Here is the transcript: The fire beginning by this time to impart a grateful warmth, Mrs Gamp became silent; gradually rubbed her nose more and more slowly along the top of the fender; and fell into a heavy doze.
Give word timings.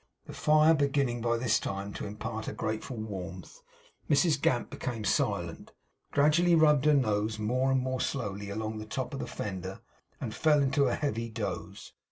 The 0.25 0.33
fire 0.33 0.73
beginning 0.73 1.21
by 1.21 1.37
this 1.37 1.59
time 1.59 1.93
to 1.93 2.07
impart 2.07 2.47
a 2.47 2.53
grateful 2.53 2.97
warmth, 2.97 3.61
Mrs 4.09 4.41
Gamp 4.41 4.71
became 4.71 5.03
silent; 5.03 5.73
gradually 6.11 6.55
rubbed 6.55 6.85
her 6.85 6.95
nose 6.95 7.37
more 7.37 7.69
and 7.71 7.79
more 7.79 8.01
slowly 8.01 8.49
along 8.49 8.79
the 8.79 8.85
top 8.87 9.13
of 9.13 9.19
the 9.19 9.27
fender; 9.27 9.81
and 10.19 10.33
fell 10.33 10.63
into 10.63 10.85
a 10.87 10.95
heavy 10.95 11.29
doze. 11.29 11.93